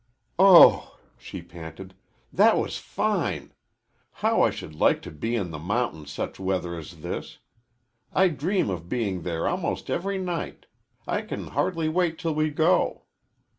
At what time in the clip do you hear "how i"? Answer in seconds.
4.13-4.49